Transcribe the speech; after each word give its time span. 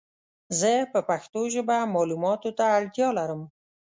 زه 0.59 0.71
په 0.93 0.99
پښتو 1.09 1.41
ژبه 1.53 1.77
مالوماتو 1.93 2.49
ته 2.57 2.65
اړتیا 2.77 3.07
لرم 3.17 3.41